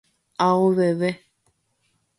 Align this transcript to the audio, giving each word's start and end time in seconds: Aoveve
Aoveve 0.47 1.11